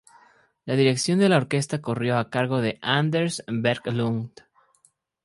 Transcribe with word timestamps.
La 0.65 0.75
dirección 0.75 1.19
de 1.19 1.29
la 1.29 1.37
orquesta 1.37 1.79
corrió 1.79 2.17
a 2.17 2.31
cargo 2.31 2.59
Anders 2.81 3.43
Berglund. 3.47 4.31